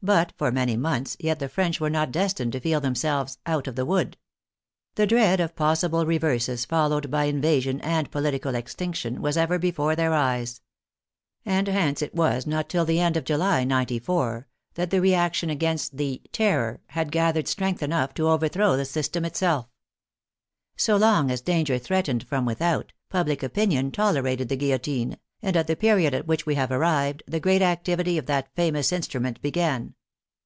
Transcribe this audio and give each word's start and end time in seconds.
But 0.00 0.32
for 0.38 0.52
many 0.52 0.76
months 0.76 1.16
yet 1.18 1.40
the 1.40 1.48
French 1.48 1.80
were 1.80 1.90
not 1.90 2.12
destined 2.12 2.52
to 2.52 2.60
feel 2.60 2.80
them 2.80 2.94
selves" 2.94 3.38
out 3.56 3.66
of 3.66 3.74
the 3.74 3.84
wood." 3.84 4.16
The 4.94 5.08
dread 5.08 5.40
of 5.40 5.56
possible 5.56 6.06
re 6.06 6.18
verses 6.18 6.64
followed 6.64 7.10
by 7.10 7.24
invasion 7.24 7.80
and 7.80 8.08
political 8.08 8.54
extinction 8.54 9.20
was 9.20 9.36
ever 9.36 9.58
before 9.58 9.96
their 9.96 10.12
eyes. 10.14 10.60
And 11.44 11.66
hence 11.66 12.00
it 12.00 12.14
was 12.14 12.46
not 12.46 12.68
till 12.68 12.84
the 12.84 13.00
end 13.00 13.16
of 13.16 13.24
July, 13.24 13.64
'94, 13.64 14.46
that 14.74 14.90
the 14.90 15.00
reaction 15.00 15.50
against 15.50 15.96
the" 15.96 16.22
Terror" 16.32 16.80
had 16.96 17.10
gathered 17.10 17.48
strength 17.48 17.82
enough 17.82 18.14
to 18.14 18.28
overthrow 18.28 18.76
the 18.76 18.84
system 18.84 19.24
itself. 19.24 19.66
So 20.76 20.96
long 20.96 21.28
as 21.28 21.40
danger 21.40 21.76
threatened 21.76 22.22
from 22.22 22.44
without, 22.44 22.92
public 23.10 23.42
opin 23.42 23.72
ion 23.72 23.90
tolerated 23.90 24.48
the 24.48 24.54
guillotine, 24.54 25.18
and 25.40 25.56
at 25.56 25.68
the 25.68 25.76
period 25.76 26.12
at 26.12 26.26
which 26.26 26.44
we 26.46 26.56
have 26.56 26.72
arrived, 26.72 27.22
the 27.28 27.38
great 27.38 27.62
activity 27.62 28.18
of 28.18 28.26
that 28.26 28.52
famous 28.56 28.90
instrument 28.90 29.40
began. 29.40 29.94